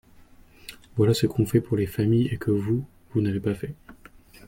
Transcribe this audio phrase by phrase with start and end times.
[0.97, 3.75] Voilà ce qu’on fait pour les familles et que vous, vous n’avez pas fait.